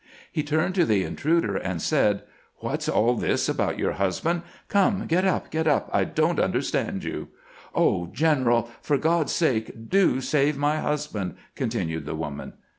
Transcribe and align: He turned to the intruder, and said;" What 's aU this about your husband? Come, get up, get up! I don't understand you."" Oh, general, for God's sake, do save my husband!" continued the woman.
He 0.31 0.41
turned 0.41 0.73
to 0.73 0.83
the 0.83 1.03
intruder, 1.03 1.55
and 1.55 1.79
said;" 1.79 2.23
What 2.65 2.81
's 2.81 2.89
aU 2.89 3.13
this 3.13 3.47
about 3.47 3.77
your 3.77 3.91
husband? 3.91 4.41
Come, 4.67 5.05
get 5.05 5.25
up, 5.25 5.51
get 5.51 5.67
up! 5.67 5.91
I 5.93 6.05
don't 6.05 6.39
understand 6.39 7.03
you."" 7.03 7.27
Oh, 7.75 8.07
general, 8.11 8.71
for 8.81 8.97
God's 8.97 9.31
sake, 9.31 9.89
do 9.91 10.19
save 10.19 10.57
my 10.57 10.77
husband!" 10.79 11.35
continued 11.63 12.07
the 12.07 12.15
woman. 12.15 12.53